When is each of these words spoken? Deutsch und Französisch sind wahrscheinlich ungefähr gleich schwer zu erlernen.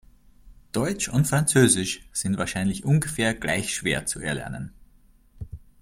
Deutsch 0.71 1.09
und 1.09 1.27
Französisch 1.27 2.01
sind 2.11 2.39
wahrscheinlich 2.39 2.85
ungefähr 2.85 3.35
gleich 3.35 3.71
schwer 3.71 4.07
zu 4.07 4.19
erlernen. 4.19 4.73